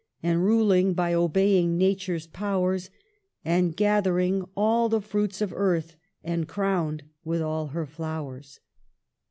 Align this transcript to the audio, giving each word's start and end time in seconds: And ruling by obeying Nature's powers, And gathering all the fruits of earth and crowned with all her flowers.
And 0.23 0.43
ruling 0.43 0.95
by 0.95 1.13
obeying 1.13 1.77
Nature's 1.77 2.25
powers, 2.25 2.89
And 3.45 3.77
gathering 3.77 4.45
all 4.57 4.89
the 4.89 4.99
fruits 4.99 5.41
of 5.41 5.53
earth 5.55 5.95
and 6.23 6.47
crowned 6.47 7.03
with 7.23 7.43
all 7.43 7.67
her 7.67 7.85
flowers. 7.85 8.59